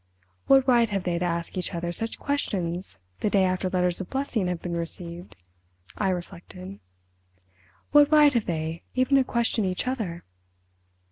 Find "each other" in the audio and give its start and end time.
1.59-1.91, 9.63-10.23